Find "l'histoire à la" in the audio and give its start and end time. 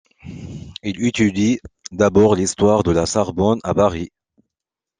2.33-3.05